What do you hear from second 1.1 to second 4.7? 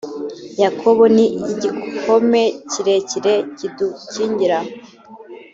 ni igihome kirekire kidukingira